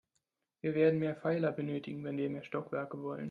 Wir 0.61 0.73
werden 0.73 0.97
mehr 0.99 1.15
Pfeiler 1.15 1.51
benötigen, 1.51 2.03
wenn 2.03 2.17
wir 2.17 2.27
mehr 2.27 2.43
Stockwerke 2.43 2.99
wollen. 3.03 3.19